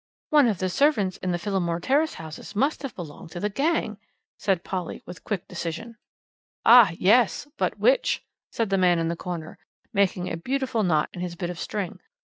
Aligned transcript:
"One 0.31 0.47
of 0.47 0.57
the 0.57 0.67
servants 0.67 1.17
in 1.17 1.29
the 1.31 1.37
Phillimore 1.37 1.79
Terrace 1.79 2.15
houses 2.15 2.55
must 2.55 2.81
have 2.81 2.95
belonged 2.95 3.29
to 3.33 3.39
the 3.39 3.51
gang," 3.51 3.99
said 4.39 4.63
Polly 4.63 5.03
with 5.05 5.23
quick 5.23 5.47
decision. 5.47 5.95
"Ah, 6.65 6.93
yes! 6.97 7.47
but 7.55 7.77
which?" 7.77 8.25
said 8.49 8.71
the 8.71 8.79
man 8.79 8.97
in 8.97 9.09
the 9.09 9.15
corner, 9.15 9.59
making 9.93 10.27
a 10.27 10.37
beautiful 10.37 10.81
knot 10.81 11.09
in 11.13 11.21
his 11.21 11.35
bit 11.35 11.51
of 11.51 11.59
string. 11.59 11.99